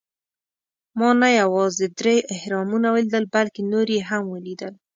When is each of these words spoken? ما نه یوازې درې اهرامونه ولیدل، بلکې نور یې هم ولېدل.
ما 0.97 1.09
نه 1.21 1.29
یوازې 1.41 1.85
درې 1.99 2.15
اهرامونه 2.35 2.87
ولیدل، 2.91 3.23
بلکې 3.35 3.61
نور 3.71 3.87
یې 3.95 4.01
هم 4.09 4.23
ولېدل. 4.33 4.73